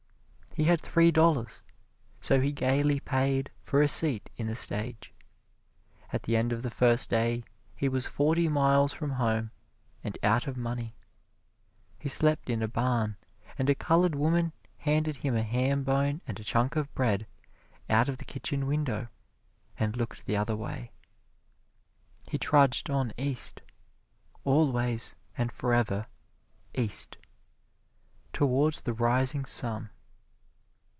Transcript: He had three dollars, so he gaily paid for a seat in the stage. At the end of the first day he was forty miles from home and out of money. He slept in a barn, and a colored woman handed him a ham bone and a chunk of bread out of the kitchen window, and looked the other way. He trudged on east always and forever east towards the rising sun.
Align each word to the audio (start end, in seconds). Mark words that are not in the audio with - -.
He 0.53 0.65
had 0.65 0.81
three 0.81 1.11
dollars, 1.11 1.63
so 2.19 2.41
he 2.41 2.51
gaily 2.51 2.99
paid 2.99 3.51
for 3.63 3.81
a 3.81 3.87
seat 3.87 4.29
in 4.35 4.47
the 4.47 4.53
stage. 4.55 5.13
At 6.11 6.23
the 6.23 6.35
end 6.35 6.51
of 6.51 6.61
the 6.61 6.69
first 6.69 7.09
day 7.09 7.45
he 7.73 7.87
was 7.87 8.05
forty 8.05 8.49
miles 8.49 8.91
from 8.91 9.11
home 9.11 9.51
and 10.03 10.17
out 10.21 10.47
of 10.47 10.57
money. 10.57 10.93
He 11.97 12.09
slept 12.09 12.49
in 12.49 12.61
a 12.61 12.67
barn, 12.67 13.15
and 13.57 13.69
a 13.69 13.75
colored 13.75 14.13
woman 14.13 14.51
handed 14.79 15.15
him 15.15 15.35
a 15.37 15.41
ham 15.41 15.83
bone 15.85 16.19
and 16.27 16.37
a 16.37 16.43
chunk 16.43 16.75
of 16.75 16.93
bread 16.93 17.27
out 17.89 18.09
of 18.09 18.17
the 18.17 18.25
kitchen 18.25 18.67
window, 18.67 19.07
and 19.79 19.95
looked 19.95 20.25
the 20.25 20.35
other 20.35 20.57
way. 20.57 20.91
He 22.27 22.37
trudged 22.37 22.89
on 22.89 23.13
east 23.17 23.61
always 24.43 25.15
and 25.37 25.49
forever 25.49 26.07
east 26.75 27.15
towards 28.33 28.81
the 28.81 28.93
rising 28.93 29.45
sun. 29.45 29.91